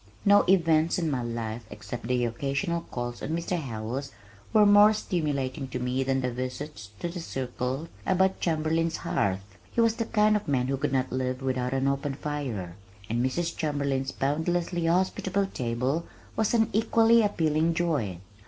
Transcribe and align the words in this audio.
No 0.25 0.43
events 0.49 0.97
in 0.97 1.11
my 1.11 1.21
life 1.21 1.63
except 1.69 2.07
my 2.09 2.15
occasional 2.15 2.81
calls 2.89 3.21
on 3.21 3.29
Mr. 3.37 3.59
Howells 3.61 4.11
were 4.51 4.65
more 4.65 4.93
stimulating 4.95 5.67
to 5.67 5.77
me 5.77 6.01
than 6.03 6.21
my 6.21 6.29
visits 6.31 6.89
to 7.01 7.07
the 7.07 7.19
circle 7.19 7.87
about 8.03 8.39
Chamberlin's 8.39 8.97
hearth 8.97 9.43
(he 9.71 9.79
was 9.79 9.97
the 9.97 10.05
kind 10.05 10.35
of 10.35 10.47
man 10.47 10.69
who 10.69 10.77
could 10.77 10.91
not 10.91 11.11
live 11.11 11.43
without 11.43 11.75
an 11.75 11.87
open 11.87 12.15
fire) 12.15 12.73
and 13.11 13.23
Mrs. 13.23 13.55
Chamberlin's 13.55 14.11
boundlessly 14.11 14.87
hospitable 14.87 15.45
table 15.45 16.07
was 16.35 16.55
an 16.55 16.69
equally 16.73 17.21
appealing 17.21 17.75
joy. 17.75 18.17